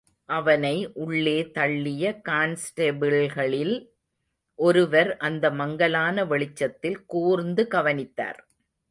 அவனை 0.29 0.91
உள்ளே 0.93 1.35
தள்ளிய 1.53 2.05
கான்ஸ்டெபிள்களில் 2.29 3.75
ஒருவர் 4.59 5.17
அந்த 5.17 5.51
மங்கலான 5.51 6.25
வெளிச்சத்தில் 6.25 7.05
கூர்ந்து 7.05 7.67
கவனித்தார். 7.67 8.39